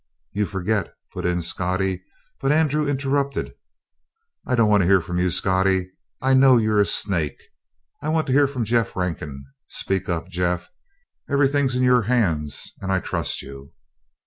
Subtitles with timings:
[0.31, 2.01] "You forget" put in Scottie,
[2.39, 3.53] but Andrew interrupted.
[4.47, 5.91] "I don't want to hear from you, Scottie.
[6.19, 7.39] I know you're a snake.
[8.01, 9.45] I want to hear from Jeff Rankin.
[9.67, 10.71] Speak up, Jeff.
[11.29, 13.73] Everything's in your hands, and I trust you!"